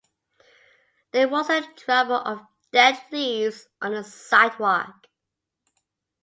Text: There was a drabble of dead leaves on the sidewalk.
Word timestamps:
There 1.11 1.29
was 1.29 1.47
a 1.51 1.61
drabble 1.61 2.25
of 2.25 2.41
dead 2.71 2.99
leaves 3.11 3.67
on 3.83 3.93
the 3.93 4.03
sidewalk. 4.03 5.05